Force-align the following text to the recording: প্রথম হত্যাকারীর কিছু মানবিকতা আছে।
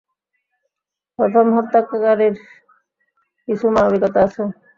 প্রথম 1.19 1.45
হত্যাকারীর 1.55 2.35
কিছু 3.47 3.65
মানবিকতা 3.75 4.19
আছে। 4.25 4.43